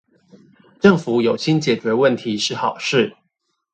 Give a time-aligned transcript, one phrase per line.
[0.79, 3.15] 政府有心解決問題是好事